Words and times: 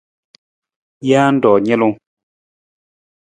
Jee 1.07 1.27
ru 1.43 1.51
nalung. 1.63 1.95